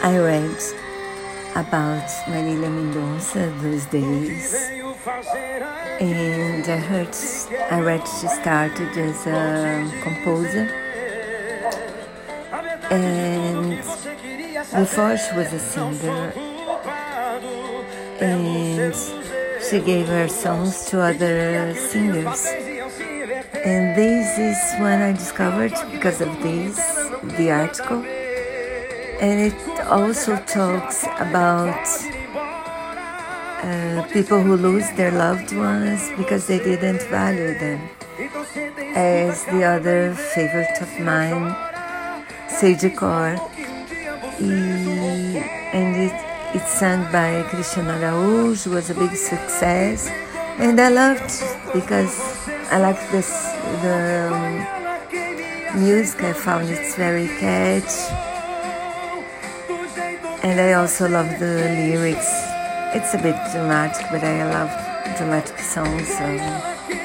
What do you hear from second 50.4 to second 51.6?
and I loved